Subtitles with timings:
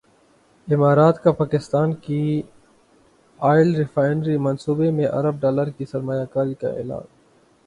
[0.67, 2.21] امارات کا پاکستان کی
[3.39, 7.05] ئل ریفائنری منصوبے میں ارب ڈالر کی سرمایہ کاری کا اعلان